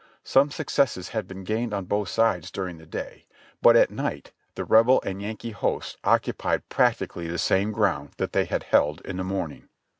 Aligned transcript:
Some 0.23 0.49
successes 0.49 1.09
had 1.09 1.27
been 1.27 1.43
gained 1.43 1.75
on 1.75 1.85
both 1.85 2.09
sides 2.09 2.49
during 2.49 2.79
the 2.79 2.87
day, 2.87 3.27
but 3.61 3.75
at 3.75 3.91
night 3.91 4.31
the 4.55 4.65
Rebel 4.65 4.99
and 5.05 5.21
Yankee 5.21 5.51
hosts 5.51 5.95
occupied 6.03 6.67
practically 6.69 7.27
the 7.27 7.37
same 7.37 7.71
ground 7.71 8.13
that 8.17 8.33
they 8.33 8.45
had 8.45 8.63
held 8.63 9.01
in 9.01 9.17
the 9.17 9.23
morning. 9.23 9.69